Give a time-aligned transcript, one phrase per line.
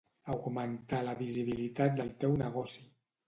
[0.35, 2.83] Augmentar la visibilitat del teu negoci